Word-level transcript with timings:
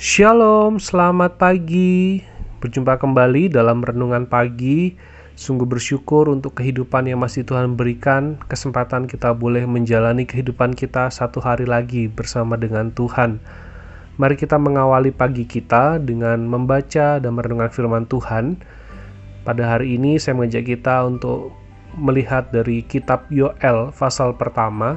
Shalom, 0.00 0.80
selamat 0.80 1.36
pagi. 1.36 2.24
Berjumpa 2.64 2.96
kembali 2.96 3.52
dalam 3.52 3.84
renungan 3.84 4.24
pagi. 4.24 4.96
Sungguh 5.36 5.68
bersyukur 5.68 6.32
untuk 6.32 6.56
kehidupan 6.56 7.04
yang 7.04 7.20
masih 7.20 7.44
Tuhan 7.44 7.76
berikan, 7.76 8.40
kesempatan 8.48 9.04
kita 9.04 9.36
boleh 9.36 9.68
menjalani 9.68 10.24
kehidupan 10.24 10.72
kita 10.72 11.12
satu 11.12 11.44
hari 11.44 11.68
lagi 11.68 12.08
bersama 12.08 12.56
dengan 12.56 12.92
Tuhan. 12.96 13.44
Mari 14.16 14.40
kita 14.40 14.56
mengawali 14.56 15.12
pagi 15.12 15.44
kita 15.44 16.00
dengan 16.00 16.48
membaca 16.48 17.20
dan 17.20 17.32
merenungkan 17.36 17.68
firman 17.68 18.08
Tuhan. 18.08 18.60
Pada 19.44 19.76
hari 19.76 20.00
ini 20.00 20.16
saya 20.16 20.36
mengajak 20.36 20.64
kita 20.64 21.04
untuk 21.08 21.52
melihat 21.96 22.48
dari 22.52 22.84
kitab 22.84 23.28
Yoel 23.28 23.92
pasal 23.96 24.36
pertama 24.36 24.96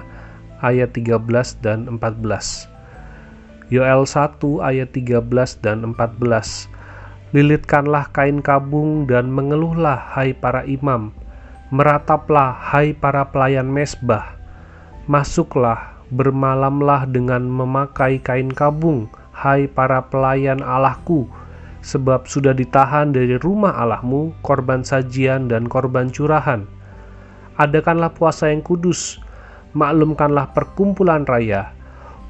ayat 0.64 0.96
13 0.96 1.20
dan 1.60 1.86
14. 1.92 2.72
Yoel 3.68 4.08
1 4.08 4.40
ayat 4.64 4.90
13 4.96 5.60
dan 5.60 5.84
14. 5.92 6.72
Lilitkanlah 7.36 8.14
kain 8.16 8.40
kabung 8.40 9.04
dan 9.10 9.28
mengeluhlah 9.28 9.98
hai 10.16 10.32
para 10.32 10.64
imam. 10.64 11.12
Merataplah 11.74 12.56
hai 12.74 12.96
para 12.96 13.28
pelayan 13.34 13.68
mesbah. 13.68 14.38
Masuklah, 15.10 16.00
bermalamlah 16.14 17.10
dengan 17.10 17.44
memakai 17.50 18.22
kain 18.22 18.54
kabung, 18.54 19.10
hai 19.34 19.66
para 19.66 20.06
pelayan 20.06 20.62
Allahku, 20.62 21.26
sebab 21.82 22.30
sudah 22.30 22.54
ditahan 22.54 23.12
dari 23.12 23.36
rumah 23.42 23.74
Allahmu 23.76 24.32
korban 24.46 24.86
sajian 24.86 25.50
dan 25.50 25.66
korban 25.66 26.14
curahan. 26.14 26.70
Adakanlah 27.58 28.14
puasa 28.14 28.54
yang 28.54 28.62
kudus, 28.62 29.18
maklumkanlah 29.74 30.54
perkumpulan 30.54 31.26
raya, 31.26 31.74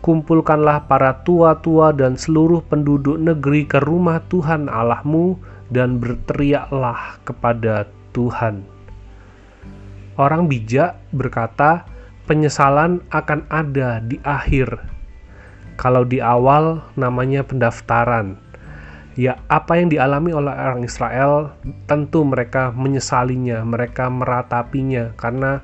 kumpulkanlah 0.03 0.83
para 0.91 1.23
tua-tua 1.23 1.95
dan 1.95 2.19
seluruh 2.19 2.59
penduduk 2.67 3.15
negeri 3.15 3.63
ke 3.63 3.79
rumah 3.79 4.19
Tuhan 4.27 4.67
Allahmu 4.67 5.39
dan 5.71 6.03
berteriaklah 6.03 7.23
kepada 7.23 7.87
Tuhan. 8.11 8.67
Orang 10.19 10.45
bijak 10.45 10.99
berkata, 11.15 11.89
penyesalan 12.29 13.01
akan 13.09 13.47
ada 13.49 13.97
di 14.03 14.21
akhir. 14.21 14.77
Kalau 15.73 16.05
di 16.05 16.21
awal 16.21 16.85
namanya 16.93 17.41
pendaftaran. 17.41 18.37
Ya, 19.13 19.37
apa 19.45 19.77
yang 19.77 19.93
dialami 19.93 20.33
oleh 20.33 20.53
orang 20.53 20.85
Israel 20.85 21.53
tentu 21.85 22.25
mereka 22.25 22.73
menyesalinya, 22.73 23.61
mereka 23.61 24.09
meratapinya 24.09 25.13
karena 25.17 25.61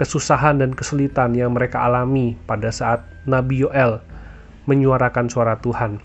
kesusahan 0.00 0.64
dan 0.64 0.72
kesulitan 0.72 1.36
yang 1.36 1.52
mereka 1.52 1.84
alami 1.84 2.40
pada 2.48 2.72
saat 2.72 3.04
Nabi 3.28 3.68
Yoel 3.68 4.00
menyuarakan 4.64 5.28
suara 5.28 5.60
Tuhan. 5.60 6.00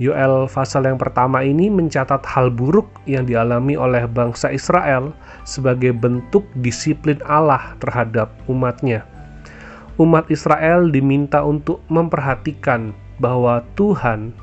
Yoel 0.00 0.48
pasal 0.48 0.88
yang 0.88 0.96
pertama 0.96 1.44
ini 1.44 1.68
mencatat 1.68 2.24
hal 2.24 2.48
buruk 2.48 2.88
yang 3.04 3.28
dialami 3.28 3.76
oleh 3.76 4.08
bangsa 4.08 4.50
Israel 4.50 5.12
sebagai 5.44 5.92
bentuk 5.92 6.48
disiplin 6.64 7.20
Allah 7.28 7.76
terhadap 7.78 8.32
umatnya. 8.48 9.04
Umat 10.00 10.26
Israel 10.32 10.90
diminta 10.90 11.44
untuk 11.44 11.84
memperhatikan 11.92 12.90
bahwa 13.22 13.62
Tuhan 13.78 14.34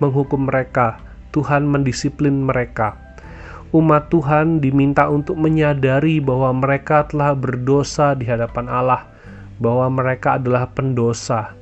menghukum 0.00 0.48
mereka, 0.48 0.96
Tuhan 1.36 1.68
mendisiplin 1.68 2.48
mereka 2.48 3.03
umat 3.74 4.06
Tuhan 4.06 4.62
diminta 4.62 5.10
untuk 5.10 5.34
menyadari 5.34 6.22
bahwa 6.22 6.54
mereka 6.54 7.10
telah 7.10 7.34
berdosa 7.34 8.14
di 8.14 8.22
hadapan 8.22 8.70
Allah, 8.70 9.02
bahwa 9.58 9.90
mereka 9.90 10.38
adalah 10.38 10.70
pendosa. 10.70 11.58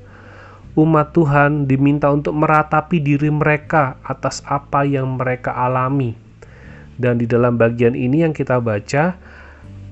Umat 0.76 1.16
Tuhan 1.16 1.64
diminta 1.64 2.12
untuk 2.12 2.36
meratapi 2.36 3.00
diri 3.00 3.32
mereka 3.32 3.96
atas 4.04 4.44
apa 4.44 4.84
yang 4.84 5.16
mereka 5.16 5.56
alami. 5.56 6.12
Dan 7.00 7.16
di 7.16 7.24
dalam 7.24 7.56
bagian 7.56 7.96
ini 7.96 8.28
yang 8.28 8.36
kita 8.36 8.60
baca, 8.60 9.16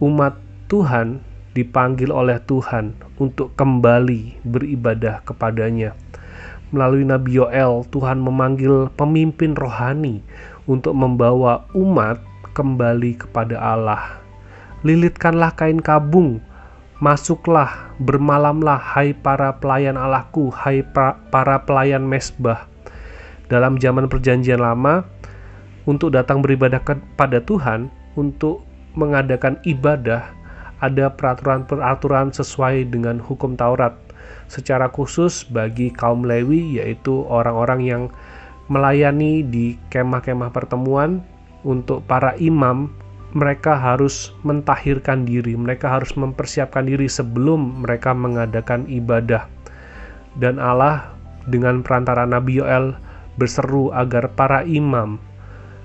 umat 0.04 0.36
Tuhan 0.68 1.24
dipanggil 1.56 2.12
oleh 2.12 2.36
Tuhan 2.44 3.00
untuk 3.16 3.56
kembali 3.56 4.44
beribadah 4.44 5.24
kepadanya. 5.24 5.96
Melalui 6.70 7.02
Nabi 7.02 7.40
Yoel, 7.40 7.82
Tuhan 7.90 8.22
memanggil 8.22 8.92
pemimpin 8.94 9.58
rohani 9.58 10.22
untuk 10.68 10.92
membawa 10.96 11.64
umat 11.72 12.20
kembali 12.52 13.20
kepada 13.20 13.56
Allah. 13.56 14.20
Lilitkanlah 14.80 15.54
kain 15.56 15.80
kabung, 15.80 16.40
masuklah, 17.04 17.92
bermalamlah, 18.00 18.80
hai 18.80 19.12
para 19.12 19.56
pelayan 19.60 19.96
Allahku, 19.96 20.48
hai 20.52 20.84
para 21.32 21.56
pelayan 21.64 22.04
mesbah. 22.04 22.68
Dalam 23.52 23.80
zaman 23.80 24.08
perjanjian 24.08 24.62
lama, 24.62 25.04
untuk 25.88 26.12
datang 26.12 26.44
beribadah 26.44 26.80
kepada 26.80 27.40
Tuhan, 27.44 27.90
untuk 28.14 28.62
mengadakan 28.94 29.58
ibadah, 29.64 30.22
ada 30.80 31.12
peraturan-peraturan 31.12 32.32
sesuai 32.32 32.88
dengan 32.88 33.20
hukum 33.20 33.56
Taurat. 33.56 33.96
Secara 34.50 34.90
khusus 34.90 35.46
bagi 35.46 35.92
kaum 35.94 36.26
Lewi, 36.26 36.80
yaitu 36.80 37.22
orang-orang 37.28 37.80
yang 37.84 38.02
melayani 38.70 39.42
di 39.42 39.74
kemah-kemah 39.90 40.54
pertemuan 40.54 41.26
untuk 41.66 42.06
para 42.06 42.38
imam 42.38 42.88
mereka 43.34 43.78
harus 43.78 44.34
mentahirkan 44.42 45.22
diri, 45.22 45.54
mereka 45.54 45.90
harus 45.90 46.14
mempersiapkan 46.18 46.86
diri 46.86 47.06
sebelum 47.06 47.82
mereka 47.82 48.14
mengadakan 48.14 48.86
ibadah. 48.90 49.46
Dan 50.38 50.58
Allah 50.62 51.14
dengan 51.46 51.82
perantara 51.82 52.26
Nabi 52.26 52.62
Yoel 52.62 52.94
berseru 53.38 53.94
agar 53.94 54.34
para 54.34 54.66
imam 54.66 55.18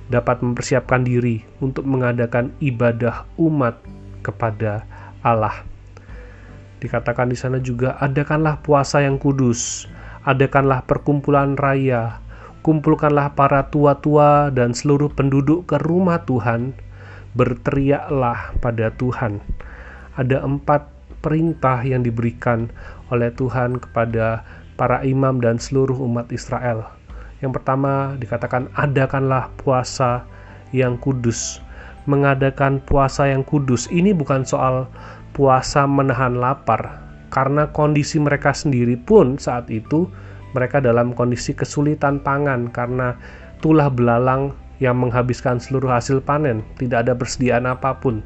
dapat 0.09 0.41
mempersiapkan 0.41 1.02
diri 1.06 1.41
untuk 1.62 1.85
mengadakan 1.85 2.53
ibadah 2.62 3.25
umat 3.41 3.81
kepada 4.22 4.85
Allah. 5.25 5.66
Dikatakan 6.81 7.34
di 7.34 7.38
sana 7.38 7.57
juga, 7.57 7.97
adakanlah 7.97 8.62
puasa 8.62 9.02
yang 9.02 9.17
kudus, 9.17 9.90
adakanlah 10.25 10.85
perkumpulan 10.85 11.57
raya, 11.57 12.22
kumpulkanlah 12.66 13.38
para 13.38 13.70
tua-tua 13.70 14.50
dan 14.50 14.74
seluruh 14.74 15.14
penduduk 15.14 15.70
ke 15.70 15.78
rumah 15.86 16.26
Tuhan, 16.26 16.74
berteriaklah 17.38 18.58
pada 18.58 18.90
Tuhan. 18.98 19.38
Ada 20.18 20.42
empat 20.42 20.90
perintah 21.22 21.86
yang 21.86 22.02
diberikan 22.02 22.74
oleh 23.14 23.30
Tuhan 23.38 23.78
kepada 23.78 24.42
para 24.81 25.06
imam 25.06 25.38
dan 25.38 25.62
seluruh 25.62 25.94
umat 26.09 26.34
Israel. 26.34 26.90
Yang 27.46 27.62
pertama 27.62 28.18
dikatakan 28.18 28.74
adakanlah 28.74 29.53
puasa 29.62 30.26
yang 30.74 30.97
kudus. 30.97 31.62
Mengadakan 32.09 32.82
puasa 32.82 33.30
yang 33.30 33.46
kudus 33.46 33.86
ini 33.94 34.09
bukan 34.09 34.42
soal 34.42 34.90
puasa 35.38 35.86
menahan 35.86 36.42
lapar, 36.42 36.97
karena 37.30 37.70
kondisi 37.70 38.18
mereka 38.18 38.58
sendiri 38.58 38.97
pun 38.97 39.38
saat 39.38 39.70
itu 39.70 40.09
mereka 40.55 40.79
dalam 40.79 41.11
kondisi 41.11 41.51
kesulitan 41.51 42.23
pangan 42.23 42.71
karena 42.71 43.19
tulah 43.59 43.91
belalang 43.91 44.55
yang 44.79 44.95
menghabiskan 44.99 45.59
seluruh 45.59 45.91
hasil 45.91 46.23
panen, 46.23 46.63
tidak 46.79 47.07
ada 47.07 47.13
persediaan 47.16 47.67
apa 47.67 47.95
pun. 47.99 48.23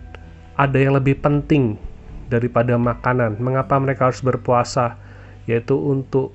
Ada 0.58 0.78
yang 0.78 0.94
lebih 0.98 1.18
penting 1.22 1.78
daripada 2.30 2.78
makanan. 2.78 3.42
Mengapa 3.42 3.78
mereka 3.82 4.10
harus 4.10 4.22
berpuasa? 4.22 4.98
Yaitu 5.50 5.78
untuk 5.78 6.34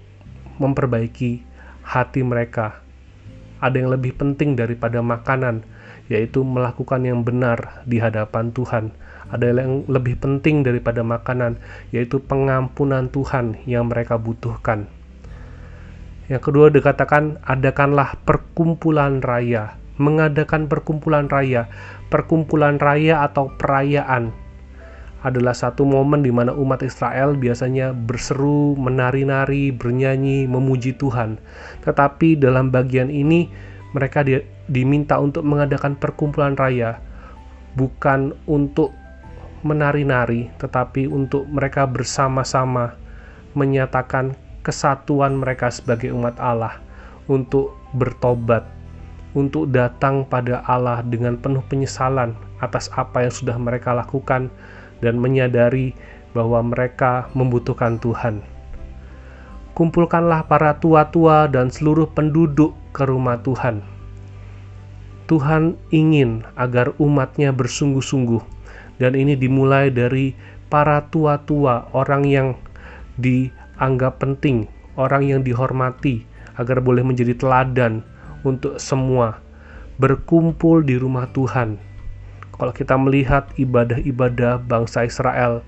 memperbaiki 0.58 1.42
hati 1.86 2.22
mereka. 2.26 2.82
Ada 3.62 3.80
yang 3.84 3.90
lebih 3.94 4.18
penting 4.18 4.58
daripada 4.58 5.00
makanan, 5.00 5.62
yaitu 6.10 6.42
melakukan 6.42 7.00
yang 7.06 7.22
benar 7.22 7.84
di 7.86 8.02
hadapan 8.02 8.50
Tuhan. 8.50 8.92
Ada 9.32 9.56
yang 9.56 9.88
lebih 9.88 10.20
penting 10.20 10.62
daripada 10.62 11.00
makanan, 11.00 11.56
yaitu 11.90 12.20
pengampunan 12.20 13.08
Tuhan 13.08 13.56
yang 13.64 13.88
mereka 13.88 14.20
butuhkan. 14.20 14.86
Yang 16.28 16.42
kedua 16.50 16.72
dikatakan 16.72 17.40
adakanlah 17.44 18.16
perkumpulan 18.24 19.20
raya. 19.20 19.76
Mengadakan 20.00 20.66
perkumpulan 20.66 21.28
raya. 21.28 21.68
Perkumpulan 22.08 22.80
raya 22.80 23.22
atau 23.22 23.52
perayaan 23.54 24.32
adalah 25.24 25.56
satu 25.56 25.88
momen 25.88 26.20
di 26.20 26.28
mana 26.28 26.52
umat 26.52 26.84
Israel 26.84 27.32
biasanya 27.32 27.96
berseru, 27.96 28.76
menari-nari, 28.76 29.72
bernyanyi, 29.72 30.44
memuji 30.44 30.92
Tuhan. 31.00 31.40
Tetapi 31.80 32.36
dalam 32.36 32.68
bagian 32.68 33.08
ini 33.08 33.48
mereka 33.96 34.20
di, 34.20 34.36
diminta 34.68 35.16
untuk 35.16 35.40
mengadakan 35.48 35.96
perkumpulan 35.96 36.52
raya 36.60 37.00
bukan 37.72 38.36
untuk 38.44 38.92
menari-nari, 39.64 40.52
tetapi 40.60 41.08
untuk 41.08 41.48
mereka 41.48 41.88
bersama-sama 41.88 43.00
menyatakan 43.56 44.36
kesatuan 44.64 45.36
mereka 45.36 45.68
sebagai 45.68 46.08
umat 46.16 46.40
Allah 46.40 46.80
untuk 47.28 47.76
bertobat, 47.92 48.64
untuk 49.36 49.68
datang 49.70 50.24
pada 50.24 50.64
Allah 50.64 51.04
dengan 51.04 51.36
penuh 51.36 51.62
penyesalan 51.68 52.32
atas 52.64 52.88
apa 52.96 53.28
yang 53.28 53.34
sudah 53.34 53.60
mereka 53.60 53.92
lakukan 53.92 54.48
dan 55.04 55.20
menyadari 55.20 55.92
bahwa 56.32 56.64
mereka 56.64 57.28
membutuhkan 57.36 58.00
Tuhan. 58.00 58.42
kumpulkanlah 59.74 60.46
para 60.46 60.78
tua-tua 60.78 61.50
dan 61.50 61.66
seluruh 61.66 62.06
penduduk 62.14 62.78
ke 62.94 63.02
rumah 63.02 63.42
Tuhan. 63.42 63.82
Tuhan 65.26 65.74
ingin 65.90 66.46
agar 66.54 66.94
umatnya 67.02 67.50
bersungguh-sungguh, 67.50 68.38
dan 69.02 69.18
ini 69.18 69.34
dimulai 69.34 69.90
dari 69.90 70.38
para 70.70 71.02
tua-tua, 71.10 71.90
orang 71.90 72.22
yang 72.22 72.48
dianggap 73.74 74.22
penting, 74.22 74.70
orang 74.94 75.26
yang 75.26 75.40
dihormati, 75.42 76.22
agar 76.54 76.78
boleh 76.78 77.02
menjadi 77.02 77.34
teladan 77.34 78.06
untuk 78.46 78.78
semua 78.78 79.42
berkumpul 79.98 80.82
di 80.82 80.98
rumah 80.98 81.30
Tuhan. 81.30 81.78
Kalau 82.54 82.70
kita 82.70 82.94
melihat 82.94 83.50
ibadah-ibadah 83.58 84.62
bangsa 84.62 85.06
Israel, 85.06 85.62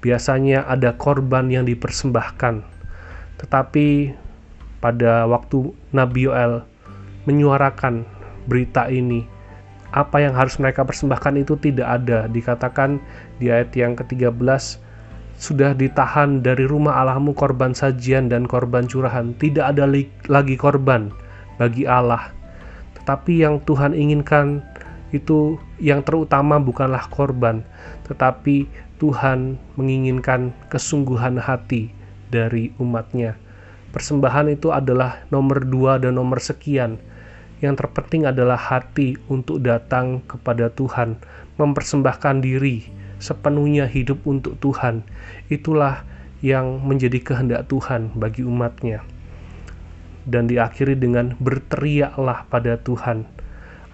biasanya 0.00 0.64
ada 0.64 0.96
korban 0.96 1.52
yang 1.52 1.68
dipersembahkan, 1.68 2.64
tetapi 3.40 4.16
pada 4.80 5.28
waktu 5.28 5.72
Nabi 5.92 6.28
Yoel 6.28 6.64
menyuarakan 7.28 8.08
berita 8.48 8.88
ini, 8.88 9.28
apa 9.92 10.20
yang 10.20 10.36
harus 10.36 10.56
mereka 10.60 10.84
persembahkan 10.84 11.40
itu 11.40 11.56
tidak 11.56 11.88
ada. 12.00 12.28
Dikatakan 12.28 13.00
di 13.40 13.48
ayat 13.48 13.72
yang 13.76 13.96
ke-13, 13.96 14.80
sudah 15.36 15.76
ditahan 15.76 16.40
dari 16.40 16.64
rumah 16.64 16.96
Allahmu 17.04 17.36
korban 17.36 17.76
sajian 17.76 18.32
dan 18.32 18.48
korban 18.48 18.88
curahan. 18.88 19.36
Tidak 19.36 19.62
ada 19.62 19.84
lagi 20.32 20.56
korban 20.56 21.12
bagi 21.60 21.84
Allah. 21.84 22.32
Tetapi 22.96 23.44
yang 23.44 23.60
Tuhan 23.62 23.92
inginkan 23.92 24.64
itu 25.12 25.60
yang 25.78 26.02
terutama 26.02 26.58
bukanlah 26.58 27.06
korban, 27.12 27.62
tetapi 28.08 28.66
Tuhan 28.96 29.60
menginginkan 29.76 30.56
kesungguhan 30.72 31.38
hati 31.38 31.92
dari 32.32 32.72
umatnya. 32.80 33.36
Persembahan 33.92 34.50
itu 34.52 34.72
adalah 34.72 35.24
nomor 35.30 35.62
dua 35.62 36.00
dan 36.00 36.18
nomor 36.18 36.40
sekian. 36.42 36.98
Yang 37.64 37.80
terpenting 37.86 38.28
adalah 38.28 38.60
hati 38.60 39.16
untuk 39.32 39.64
datang 39.64 40.20
kepada 40.28 40.68
Tuhan, 40.68 41.16
mempersembahkan 41.56 42.44
diri 42.44 42.84
sepenuhnya 43.22 43.88
hidup 43.88 44.22
untuk 44.24 44.58
Tuhan. 44.60 45.04
Itulah 45.48 46.02
yang 46.44 46.84
menjadi 46.84 47.20
kehendak 47.22 47.68
Tuhan 47.68 48.12
bagi 48.16 48.44
umatnya. 48.44 49.04
Dan 50.26 50.50
diakhiri 50.50 50.98
dengan 50.98 51.38
berteriaklah 51.38 52.50
pada 52.50 52.76
Tuhan. 52.82 53.24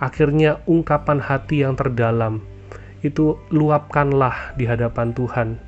Akhirnya 0.03 0.59
ungkapan 0.67 1.23
hati 1.23 1.63
yang 1.63 1.79
terdalam 1.79 2.43
itu 3.03 3.39
luapkanlah 3.51 4.55
di 4.55 4.67
hadapan 4.67 5.11
Tuhan 5.15 5.59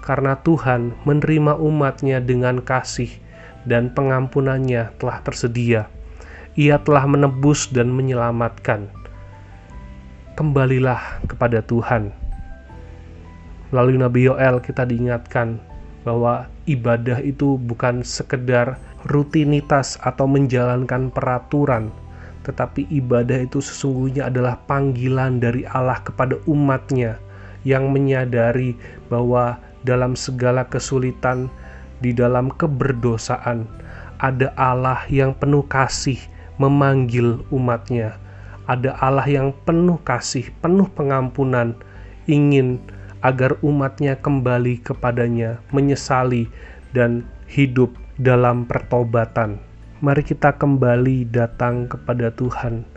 karena 0.00 0.36
Tuhan 0.40 0.96
menerima 1.04 1.60
umatnya 1.60 2.18
dengan 2.24 2.64
kasih 2.64 3.12
dan 3.68 3.92
pengampunannya 3.92 4.96
telah 4.96 5.20
tersedia. 5.20 5.86
Ia 6.56 6.80
telah 6.82 7.06
menebus 7.06 7.70
dan 7.70 7.92
menyelamatkan. 7.92 8.90
Kembalilah 10.34 11.20
kepada 11.28 11.60
Tuhan. 11.60 12.19
Melalui 13.70 13.98
Nabi 14.02 14.26
Yoel 14.26 14.58
kita 14.58 14.82
diingatkan 14.82 15.62
bahwa 16.02 16.50
ibadah 16.66 17.22
itu 17.22 17.54
bukan 17.60 18.02
sekedar 18.02 18.78
rutinitas 19.06 19.96
atau 20.02 20.26
menjalankan 20.26 21.08
peraturan, 21.14 21.94
tetapi 22.42 22.88
ibadah 22.90 23.46
itu 23.46 23.62
sesungguhnya 23.62 24.28
adalah 24.28 24.58
panggilan 24.66 25.38
dari 25.38 25.62
Allah 25.70 26.02
kepada 26.02 26.40
umatnya 26.50 27.20
yang 27.62 27.92
menyadari 27.92 28.74
bahwa 29.12 29.60
dalam 29.84 30.16
segala 30.16 30.64
kesulitan, 30.68 31.48
di 32.00 32.16
dalam 32.16 32.48
keberdosaan, 32.52 33.68
ada 34.20 34.52
Allah 34.56 35.04
yang 35.08 35.32
penuh 35.36 35.64
kasih 35.68 36.20
memanggil 36.60 37.40
umatnya. 37.52 38.16
Ada 38.68 38.96
Allah 39.00 39.26
yang 39.26 39.56
penuh 39.64 39.96
kasih, 40.04 40.52
penuh 40.60 40.86
pengampunan, 40.92 41.74
ingin 42.28 42.78
agar 43.20 43.56
umatnya 43.60 44.16
kembali 44.16 44.80
kepadanya, 44.80 45.60
menyesali, 45.70 46.48
dan 46.96 47.24
hidup 47.46 47.92
dalam 48.16 48.64
pertobatan. 48.64 49.60
Mari 50.00 50.24
kita 50.24 50.56
kembali 50.56 51.28
datang 51.28 51.84
kepada 51.84 52.32
Tuhan 52.32 52.88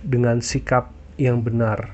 dengan 0.00 0.40
sikap 0.40 0.88
yang 1.20 1.44
benar, 1.44 1.92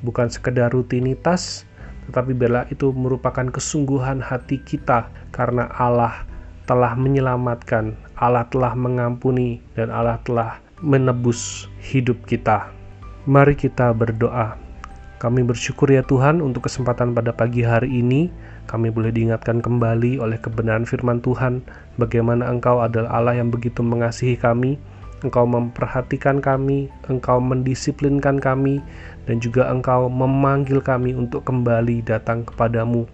bukan 0.00 0.32
sekedar 0.32 0.72
rutinitas, 0.72 1.68
tetapi 2.08 2.32
biarlah 2.32 2.64
itu 2.72 2.88
merupakan 2.96 3.44
kesungguhan 3.52 4.24
hati 4.24 4.64
kita 4.64 5.12
karena 5.28 5.68
Allah 5.76 6.24
telah 6.64 6.96
menyelamatkan, 6.96 7.96
Allah 8.16 8.48
telah 8.48 8.72
mengampuni, 8.72 9.60
dan 9.76 9.88
Allah 9.92 10.20
telah 10.24 10.60
menebus 10.84 11.68
hidup 11.80 12.16
kita. 12.28 12.68
Mari 13.28 13.56
kita 13.56 13.92
berdoa. 13.92 14.67
Kami 15.18 15.42
bersyukur 15.42 15.90
ya 15.90 16.06
Tuhan 16.06 16.38
untuk 16.38 16.70
kesempatan 16.70 17.10
pada 17.10 17.34
pagi 17.34 17.66
hari 17.66 17.90
ini. 17.90 18.30
Kami 18.70 18.94
boleh 18.94 19.10
diingatkan 19.10 19.58
kembali 19.58 20.22
oleh 20.22 20.38
kebenaran 20.38 20.86
firman 20.86 21.18
Tuhan, 21.18 21.66
bagaimana 21.98 22.46
Engkau 22.46 22.78
adalah 22.78 23.18
Allah 23.18 23.34
yang 23.42 23.50
begitu 23.50 23.82
mengasihi 23.82 24.38
kami, 24.38 24.78
Engkau 25.26 25.42
memperhatikan 25.50 26.38
kami, 26.38 26.86
Engkau 27.10 27.42
mendisiplinkan 27.42 28.38
kami, 28.38 28.78
dan 29.26 29.42
juga 29.42 29.66
Engkau 29.66 30.06
memanggil 30.06 30.78
kami 30.78 31.18
untuk 31.18 31.42
kembali 31.42 32.06
datang 32.06 32.46
kepadamu. 32.46 33.10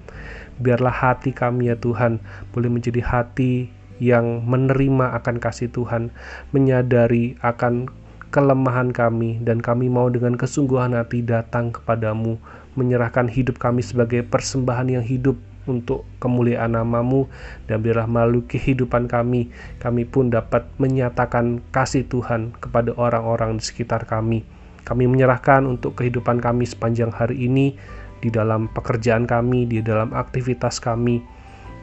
Biarlah 0.61 0.93
hati 0.93 1.33
kami 1.33 1.73
ya 1.73 1.77
Tuhan 1.81 2.21
boleh 2.53 2.69
menjadi 2.69 3.01
hati 3.01 3.73
yang 3.97 4.45
menerima 4.45 5.17
akan 5.23 5.41
kasih 5.41 5.73
Tuhan, 5.73 6.13
menyadari 6.53 7.41
akan 7.41 7.89
kelemahan 8.35 8.91
kami, 8.91 9.39
dan 9.47 9.63
kami 9.63 9.87
mau 9.87 10.11
dengan 10.11 10.35
kesungguhan 10.35 10.99
hati 10.99 11.23
datang 11.23 11.71
kepadamu, 11.71 12.43
menyerahkan 12.75 13.31
hidup 13.31 13.63
kami 13.63 13.87
sebagai 13.87 14.27
persembahan 14.27 14.99
yang 14.99 15.07
hidup 15.07 15.39
untuk 15.71 16.03
kemuliaan 16.19 16.77
namamu 16.77 17.31
dan 17.65 17.81
biarlah 17.81 18.05
melalui 18.05 18.45
kehidupan 18.45 19.09
kami 19.09 19.49
kami 19.81 20.05
pun 20.05 20.29
dapat 20.29 20.69
menyatakan 20.77 21.65
kasih 21.73 22.05
Tuhan 22.05 22.53
kepada 22.61 22.93
orang-orang 23.01 23.57
di 23.57 23.65
sekitar 23.65 24.05
kami 24.05 24.45
kami 24.85 25.09
menyerahkan 25.09 25.65
untuk 25.65 25.97
kehidupan 25.97 26.45
kami 26.45 26.69
sepanjang 26.69 27.09
hari 27.09 27.49
ini, 27.49 27.73
di 28.21 28.29
dalam 28.29 28.69
pekerjaan 28.69 29.25
kami, 29.25 29.65
di 29.65 29.81
dalam 29.81 30.13
aktivitas 30.13 30.77
kami, 30.77 31.25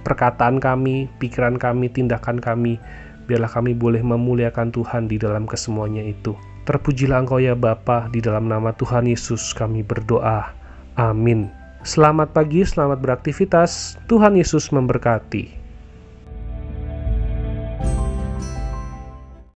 perkataan 0.06 0.62
kami, 0.62 1.10
pikiran 1.18 1.58
kami, 1.58 1.90
tindakan 1.90 2.38
kami. 2.38 2.78
Biarlah 3.30 3.52
kami 3.52 3.78
boleh 3.78 4.02
memuliakan 4.02 4.74
Tuhan 4.74 5.06
di 5.06 5.22
dalam 5.22 5.46
kesemuanya 5.46 6.02
itu. 6.02 6.34
Terpujilah 6.66 7.26
Engkau 7.26 7.42
ya 7.42 7.58
Bapa, 7.58 8.10
di 8.10 8.22
dalam 8.22 8.50
nama 8.50 8.74
Tuhan 8.74 9.10
Yesus 9.10 9.54
kami 9.54 9.86
berdoa. 9.86 10.54
Amin. 10.98 11.50
Selamat 11.82 12.34
pagi, 12.34 12.62
selamat 12.62 13.02
beraktivitas. 13.02 13.98
Tuhan 14.06 14.38
Yesus 14.38 14.70
memberkati. 14.70 15.61